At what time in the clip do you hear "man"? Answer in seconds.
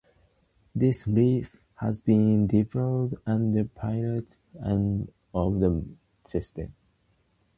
4.59-5.09